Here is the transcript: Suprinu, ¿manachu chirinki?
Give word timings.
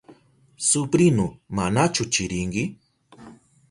Suprinu, 0.67 1.25
¿manachu 1.55 2.03
chirinki? 2.13 2.63